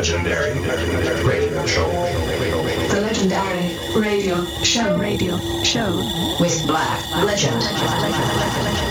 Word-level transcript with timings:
is 0.00 0.10
the 0.10 0.18
legendary 0.18 1.24
radio 1.24 1.66
show. 1.66 1.90
the 2.88 3.00
legendary 3.00 3.76
radio 4.00 4.44
show 4.62 4.96
radio 4.96 5.36
show 5.64 5.90
with 6.38 6.64
Black 6.66 7.02
Legend. 7.24 7.56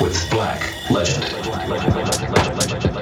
with 0.01 0.29
Black 0.29 0.61
Legend. 0.91 1.23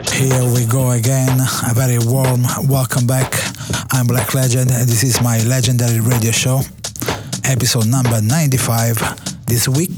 Here 0.10 0.44
we 0.54 0.66
go 0.68 0.92
again. 0.92 1.40
A 1.68 1.74
very 1.74 1.98
warm 1.98 2.44
welcome 2.68 3.08
back. 3.08 3.34
I'm 3.92 4.06
Black 4.06 4.36
Legend 4.36 4.70
and 4.72 4.88
this 4.88 5.04
is 5.04 5.20
my 5.22 5.40
legendary 5.44 6.00
radio 6.00 6.32
show, 6.32 6.62
episode 7.44 7.88
number 7.88 8.22
95 8.22 9.46
this 9.48 9.68
week 9.68 9.98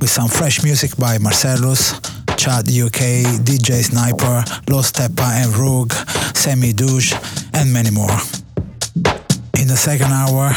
with 0.00 0.08
some 0.08 0.28
fresh 0.28 0.62
music 0.64 0.96
by 0.96 1.18
Marcellus, 1.18 1.92
Chad 2.36 2.68
UK, 2.68 3.40
DJ 3.44 3.82
Sniper, 3.84 4.44
Lost 4.70 4.96
Steppa 4.96 5.44
and 5.44 5.54
Rogue, 5.56 5.92
Semi 6.34 6.72
Douche, 6.72 7.14
and 7.54 7.72
many 7.72 7.90
more. 7.90 8.18
In 9.58 9.68
the 9.68 9.76
second 9.76 10.12
hour, 10.12 10.52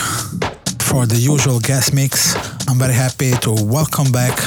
for 0.79 1.05
the 1.05 1.17
usual 1.17 1.59
guest 1.59 1.93
mix, 1.93 2.35
I'm 2.67 2.77
very 2.77 2.93
happy 2.93 3.31
to 3.41 3.51
welcome 3.51 4.11
back 4.11 4.37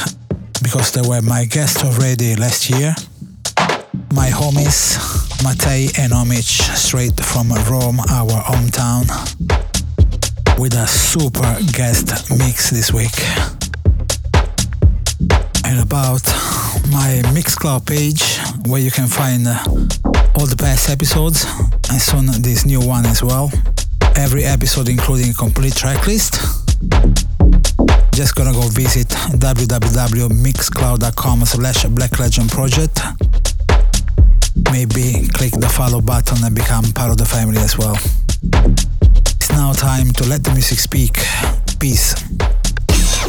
because 0.63 0.93
they 0.93 1.03
were 1.03 1.23
my 1.23 1.45
guests 1.45 1.85
already 1.85 2.37
last 2.37 2.71
year 2.71 2.95
my 4.13 4.29
homies 4.29 4.99
Mattei 5.43 5.91
and 5.99 6.13
Omich 6.13 6.61
straight 6.77 7.19
from 7.21 7.51
Rome, 7.71 8.01
our 8.11 8.43
hometown, 8.43 9.07
with 10.59 10.75
a 10.75 10.87
super 10.87 11.57
guest 11.73 12.31
mix 12.31 12.71
this 12.71 12.93
week. 12.93 13.17
And 15.65 15.81
about 15.81 16.27
my 16.91 17.23
Mixcloud 17.33 17.87
page, 17.87 18.39
where 18.69 18.81
you 18.81 18.91
can 18.91 19.07
find 19.07 19.47
all 20.39 20.47
the 20.47 20.57
past 20.57 20.89
episodes 20.91 21.45
and 21.91 22.01
soon 22.01 22.27
this 22.43 22.65
new 22.67 22.81
one 22.81 23.07
as 23.07 23.23
well. 23.23 23.51
Every 24.17 24.45
episode 24.45 24.89
including 24.89 25.31
a 25.31 25.35
complete 25.35 25.75
tracklist. 25.75 26.41
Just 28.15 28.35
gonna 28.35 28.53
go 28.53 28.63
visit 28.69 29.09
www.mixcloud.com 29.09 31.45
slash 31.45 31.85
Black 31.85 32.19
Legend 32.19 32.51
Project 32.51 33.01
maybe 34.73 35.29
click 35.33 35.53
the 35.53 35.69
follow 35.69 36.01
button 36.01 36.43
and 36.45 36.55
become 36.55 36.85
part 36.93 37.11
of 37.11 37.17
the 37.17 37.25
family 37.25 37.59
as 37.59 37.79
well. 37.79 37.97
It's 39.37 39.51
now 39.51 39.73
time 39.73 40.11
to 40.13 40.25
let 40.29 40.45
the 40.45 40.51
music 40.53 40.79
speak. 40.79 41.15
Peace. 41.79 42.15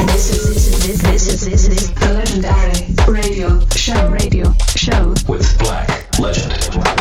This 0.08 0.32
is 0.32 0.84
this 0.84 0.84
is 0.84 1.02
this 1.02 1.28
is 1.28 1.46
this 1.46 1.68
is 1.68 1.94
the 1.94 2.14
legendary 2.14 2.96
radio 3.08 3.60
show 3.76 4.10
radio 4.10 4.54
show 4.76 5.14
With 5.28 5.58
Black 5.60 5.91
Legend. 6.22 7.01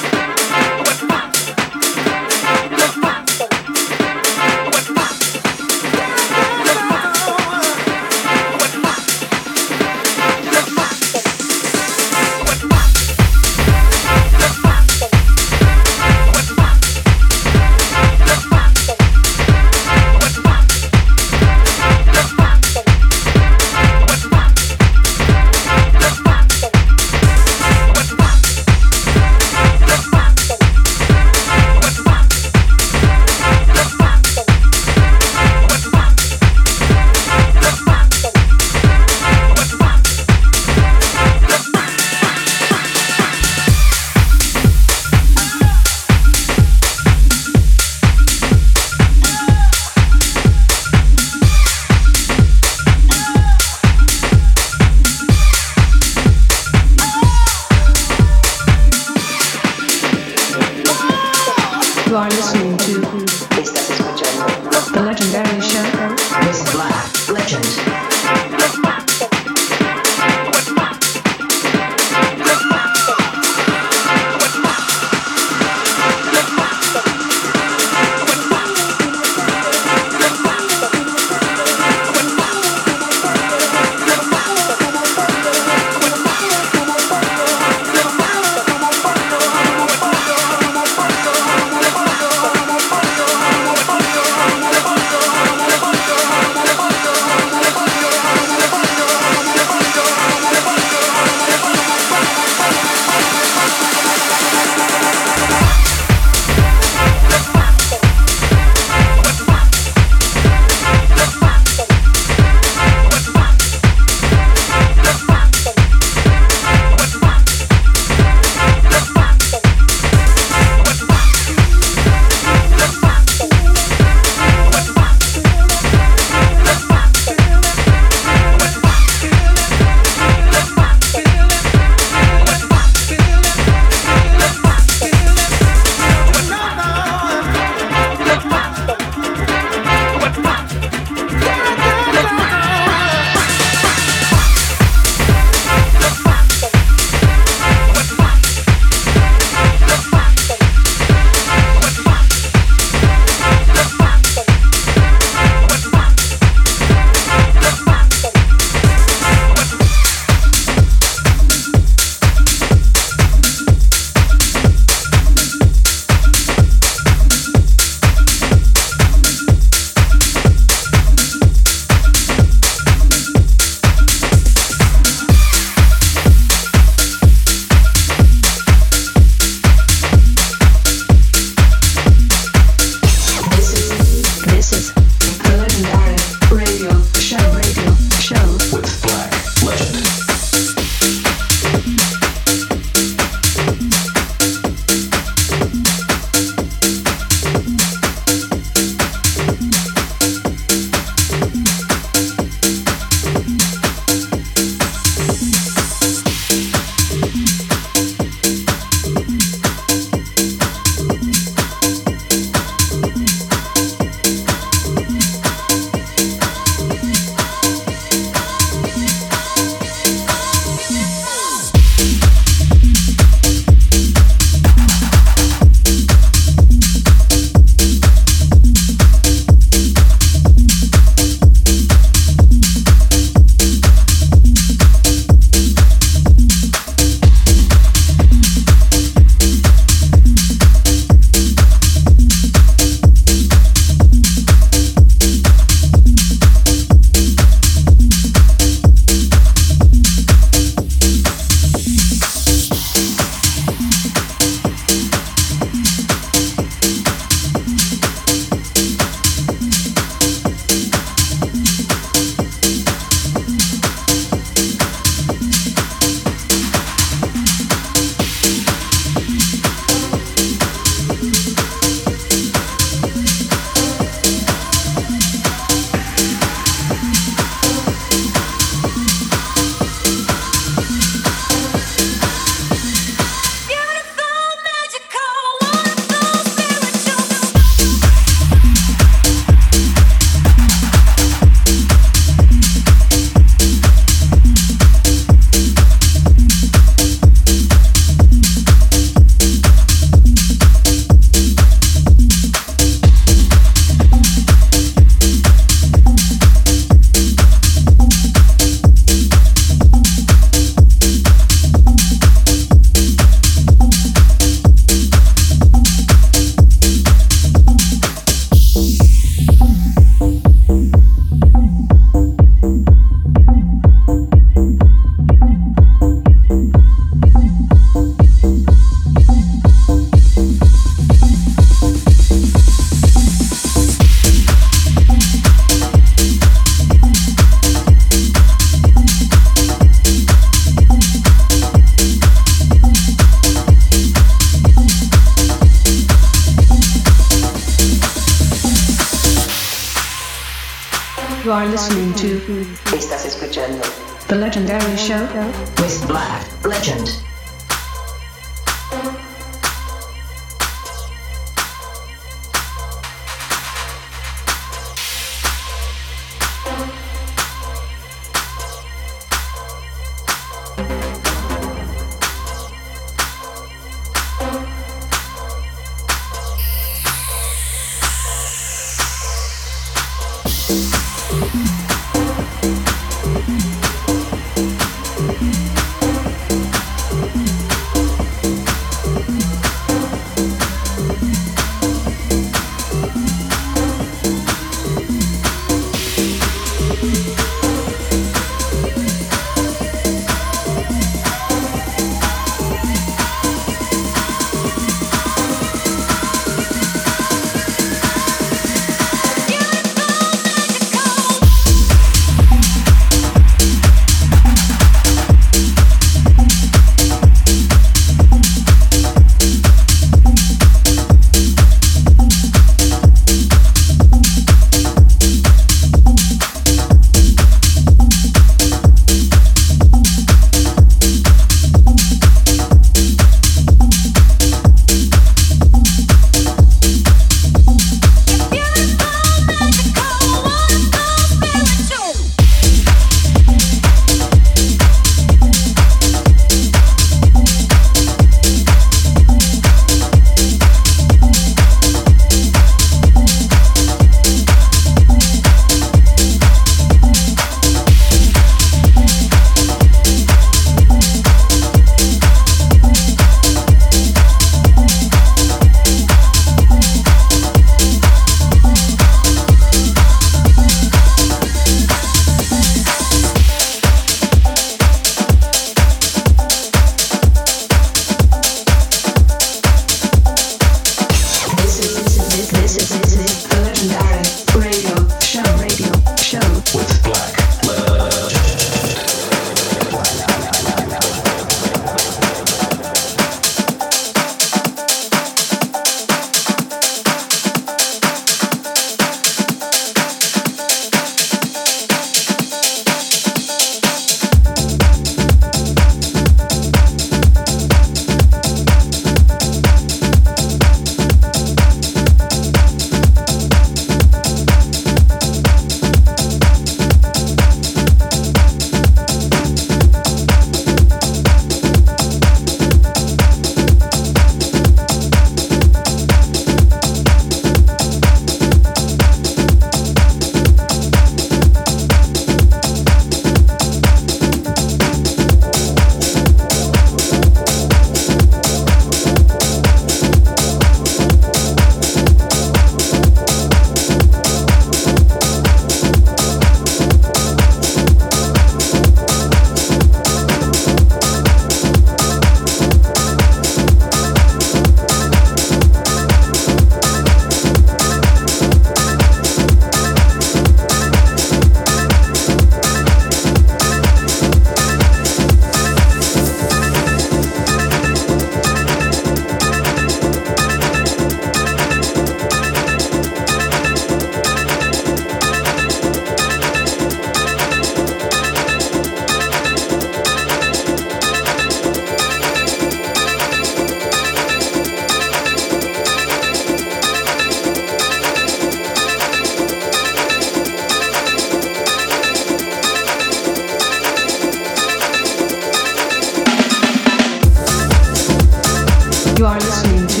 coming 599.61 599.87
to 599.87 600.00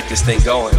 keep 0.00 0.08
this 0.08 0.22
thing 0.22 0.40
going. 0.40 0.69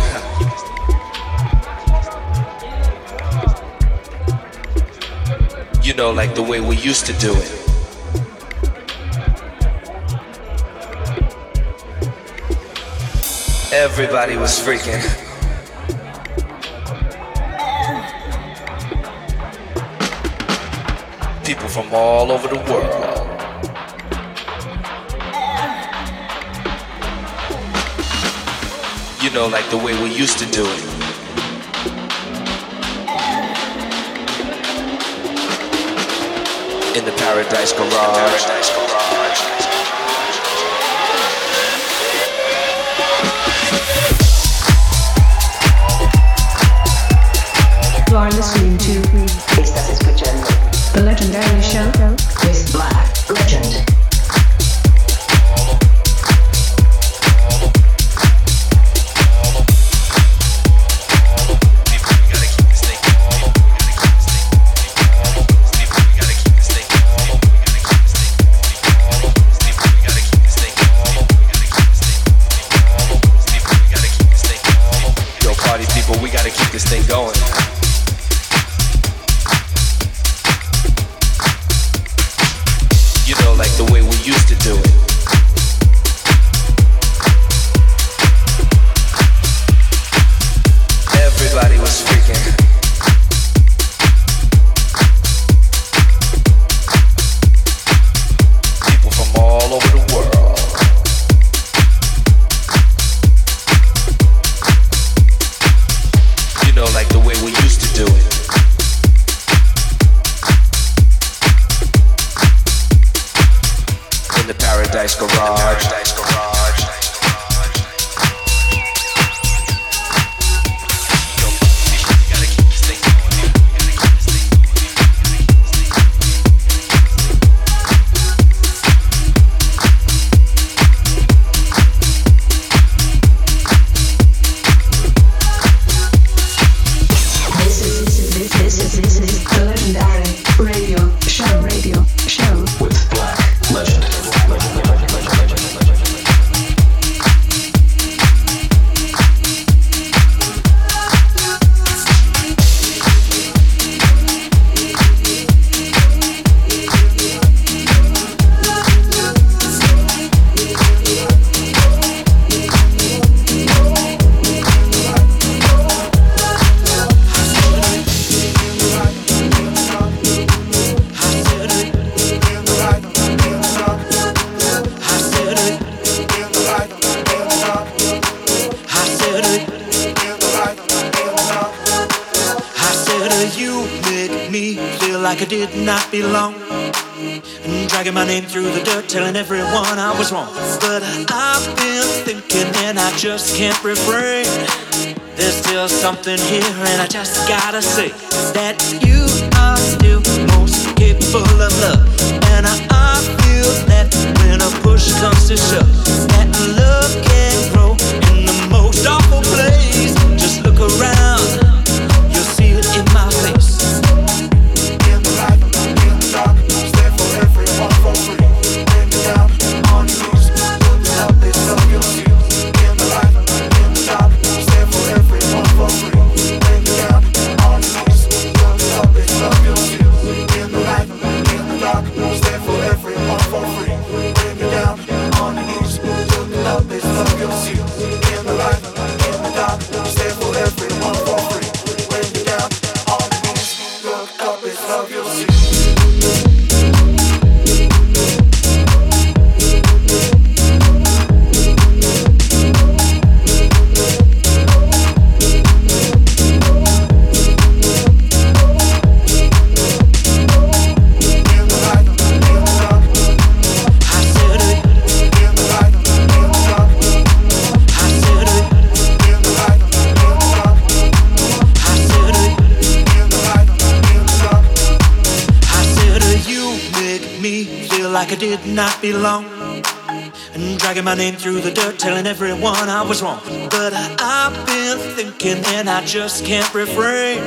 I 286.02 286.06
just 286.06 286.43
can't 286.45 286.74
refrain. 286.74 287.38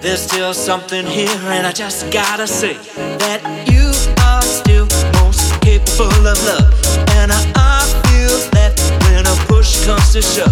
There's 0.00 0.22
still 0.22 0.54
something 0.54 1.04
here, 1.04 1.28
and 1.28 1.66
I 1.66 1.72
just 1.72 2.10
gotta 2.10 2.46
say 2.46 2.72
that 3.18 3.68
you 3.70 3.92
are 4.24 4.40
still 4.40 4.86
most 5.20 5.52
capable 5.60 6.26
of 6.26 6.42
love. 6.46 6.72
And 7.10 7.30
I, 7.30 7.52
I 7.54 7.84
feel 8.08 8.38
that 8.52 8.80
when 9.02 9.26
a 9.26 9.36
push 9.46 9.84
comes 9.84 10.14
to 10.14 10.22
shove. 10.22 10.45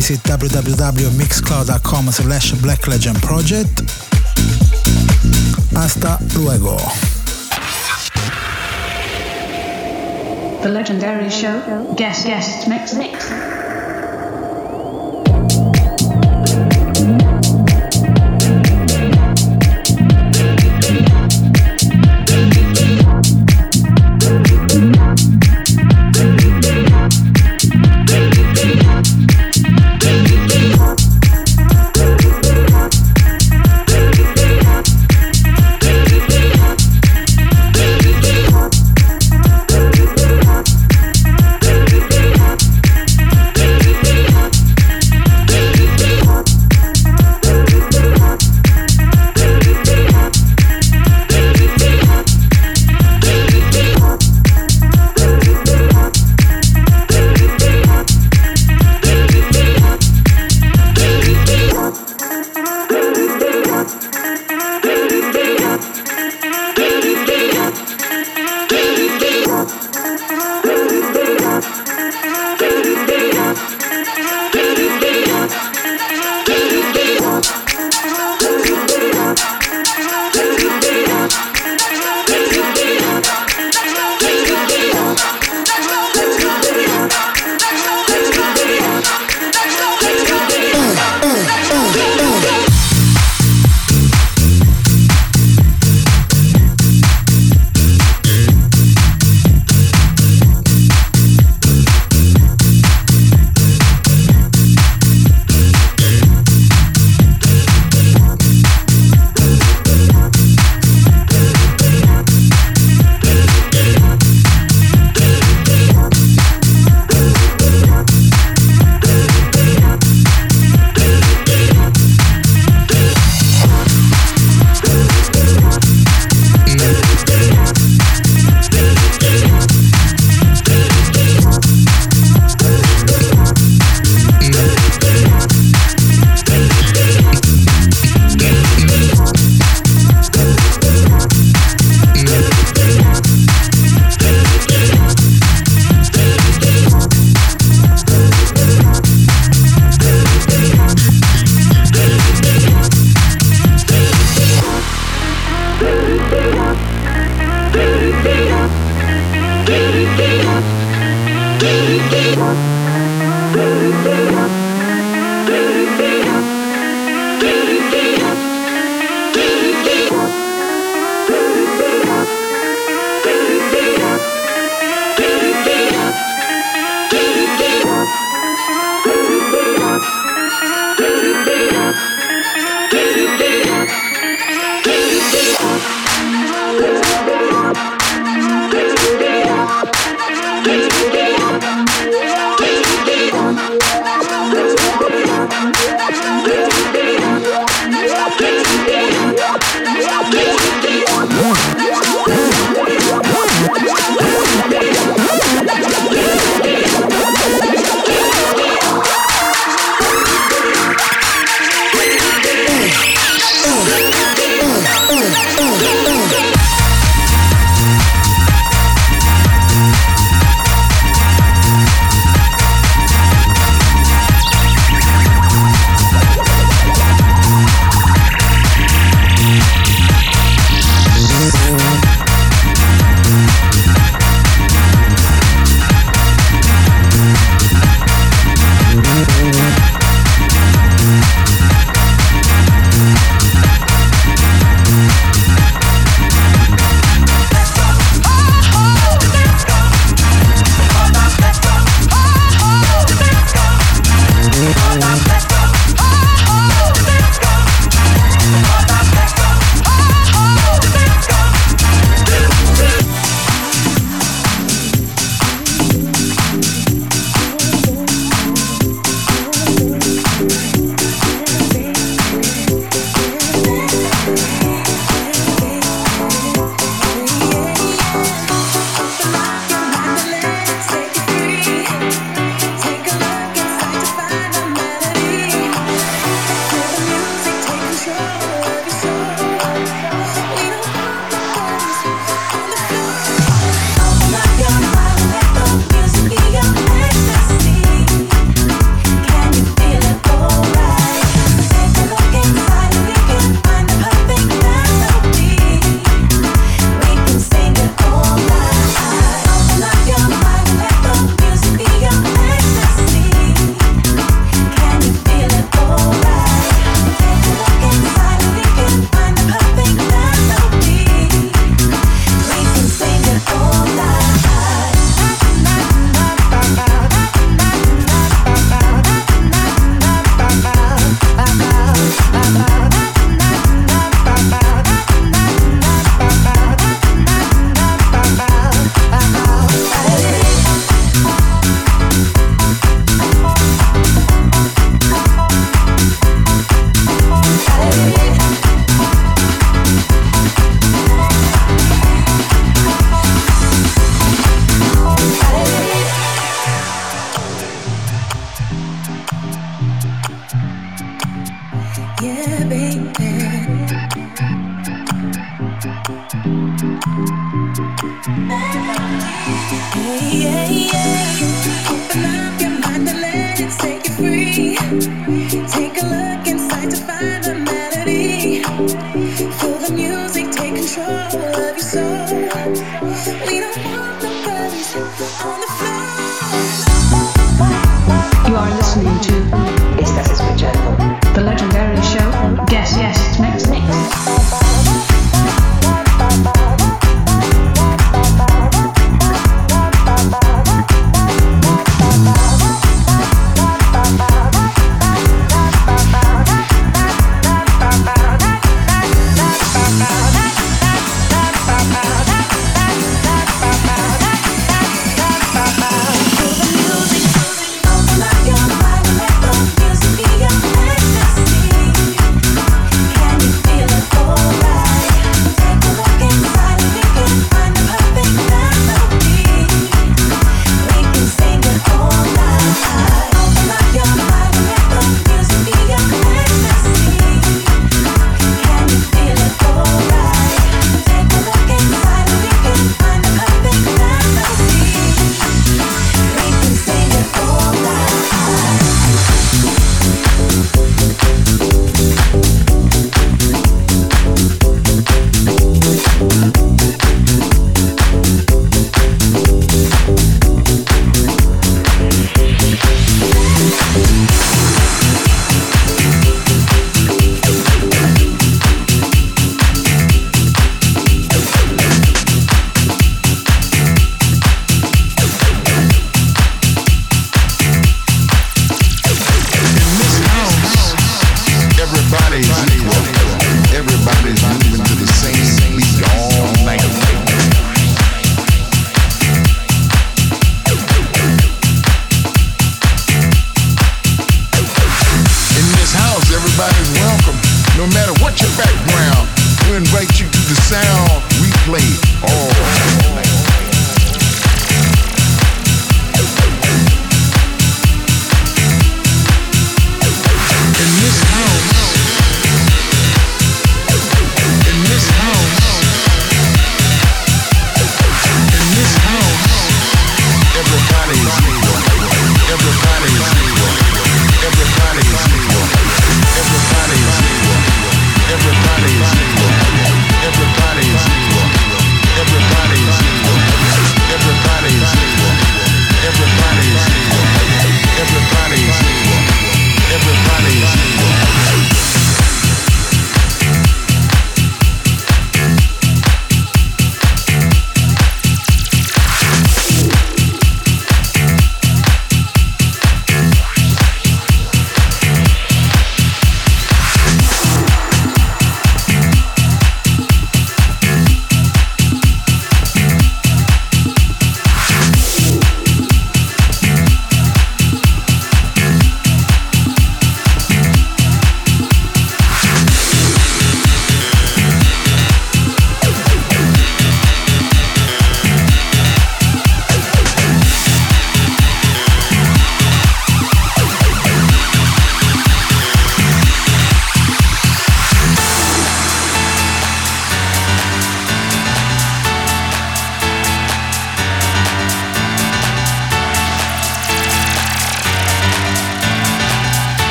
visit 0.00 0.22
www.mixcloud.com 0.22 2.10
slash 2.10 2.52
Black 2.62 2.86
Legend 2.86 3.20
Project. 3.20 3.82
Hasta 5.74 6.18
luego. 6.36 6.78
The 10.62 10.68
legendary 10.70 11.28
show, 11.28 11.94
guest, 11.96 12.26
guest, 12.26 12.66
mix, 12.66 12.94
mix. 12.94 13.49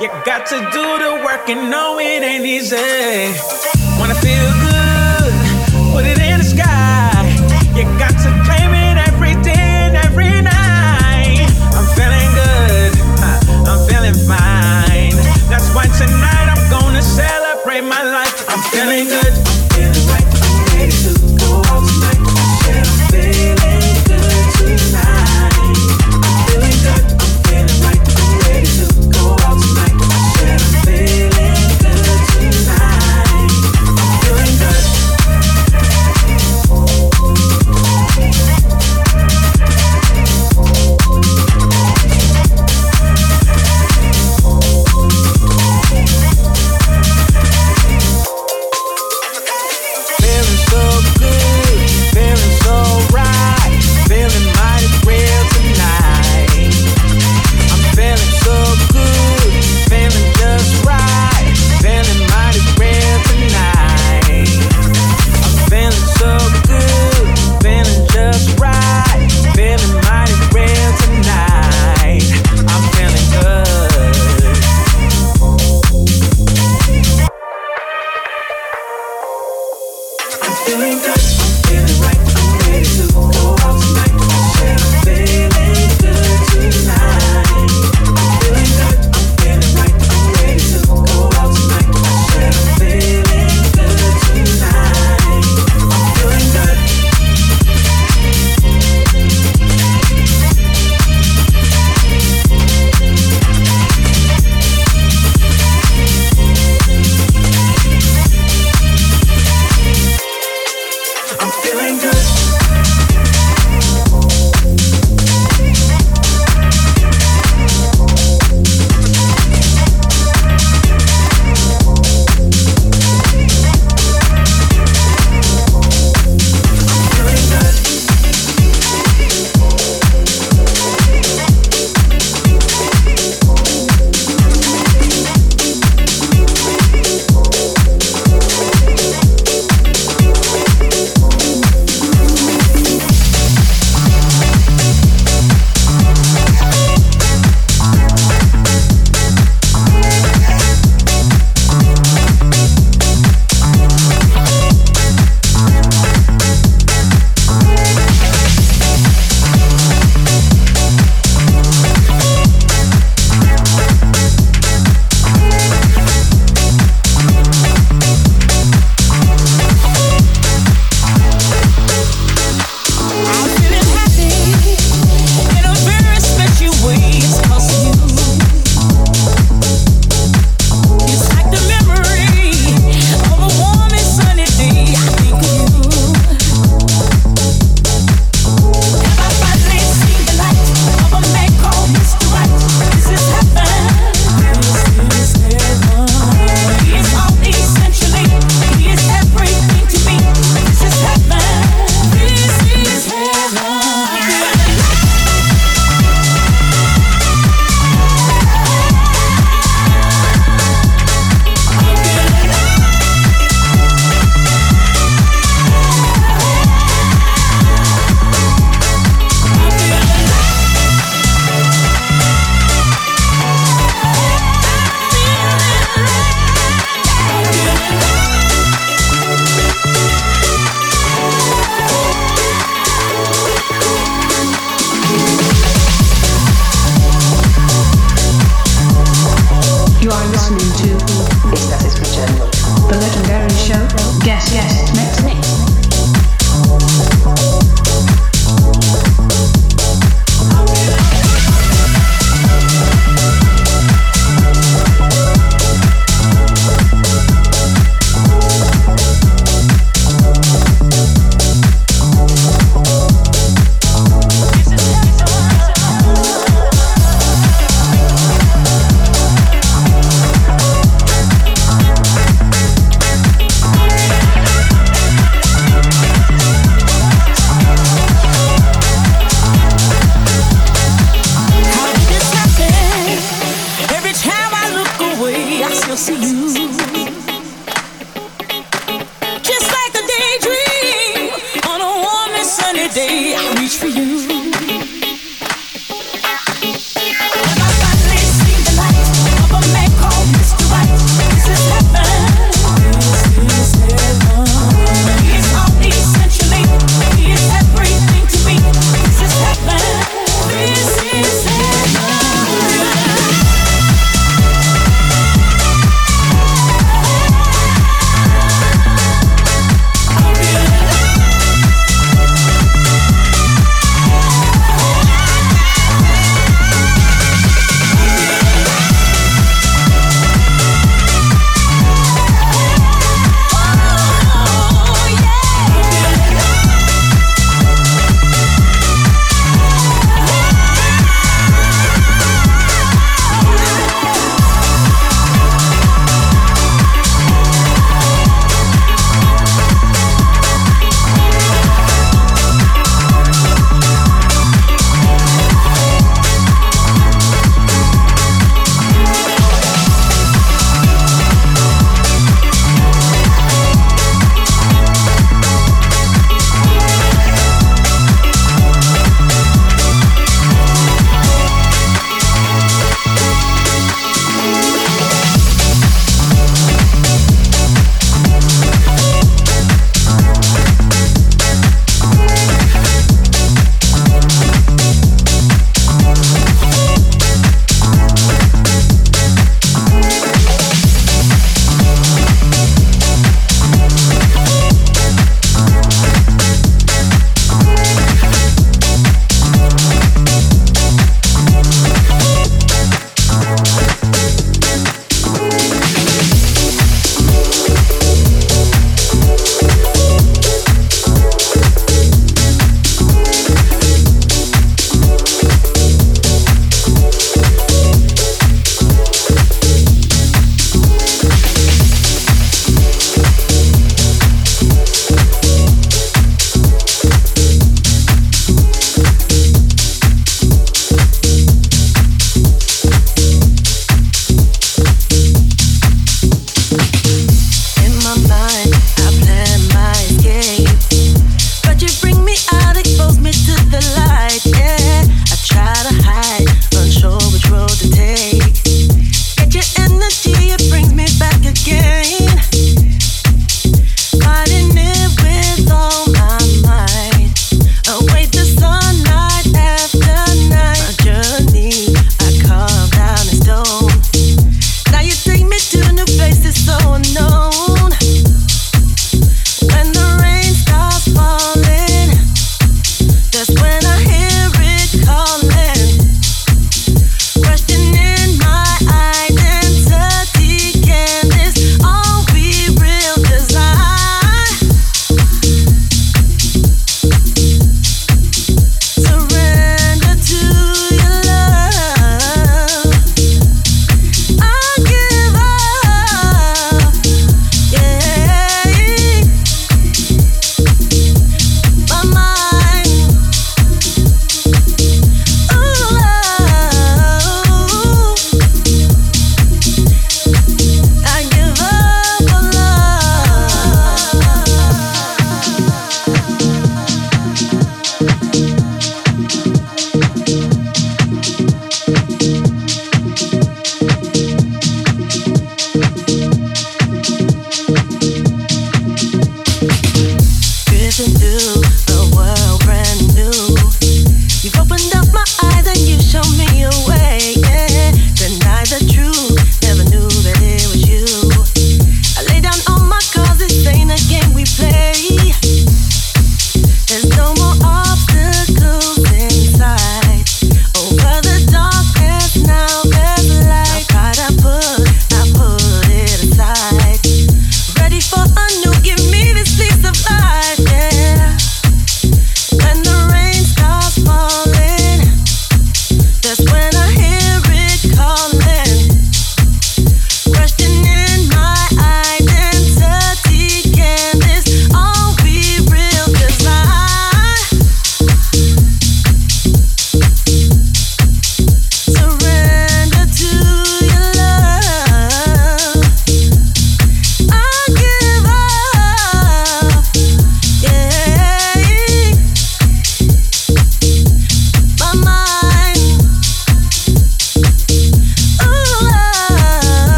You 0.00 0.08
got 0.24 0.46
to 0.46 0.56
do 0.72 0.84
the 0.98 1.22
work 1.24 1.48
and 1.48 1.70
know 1.70 1.98
it 1.98 2.22
ain't 2.22 2.44
easy. 2.44 2.76
Wanna 3.98 4.14
feel 4.14 4.50
good, 4.66 5.32
put 5.92 6.04
it 6.06 6.18
in 6.18 6.38
the 6.38 6.44
sky. 6.44 7.12
You 7.76 7.84
got 7.98 8.14
to 8.24 8.30
claim 8.46 8.72
it 8.74 8.96
every 9.08 9.34
day 9.42 9.88
and 9.88 9.96
every 9.96 10.42
night. 10.42 11.46
I'm 11.76 11.86
feeling 11.94 12.30
good, 12.34 12.92
uh, 13.22 13.70
I'm 13.70 13.80
feeling 13.88 14.16
fine. 14.26 15.14
That's 15.48 15.68
why 15.74 15.86
tonight 15.98 16.48
I'm 16.50 16.64
gonna 16.70 17.02
celebrate 17.02 17.82
my 17.82 18.02
life. 18.02 18.44
I'm 18.48 18.62
feeling 18.70 19.06
good, 19.06 19.39